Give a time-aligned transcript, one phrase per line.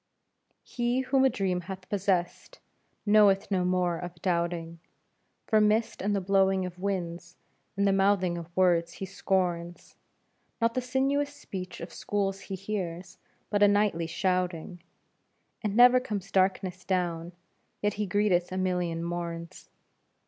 [0.63, 2.59] He whom a dream hath possessed
[3.05, 4.79] knoweth no more of doubting,
[5.45, 7.35] For mist and the blowing of winds
[7.77, 9.95] and the mouthing of words he scorns;
[10.59, 13.19] Not the sinuous speech of schools he hears,
[13.51, 14.81] but a knightly shouting,
[15.61, 17.33] And never comes darkness down,
[17.83, 19.69] yet he greeteth a million morns.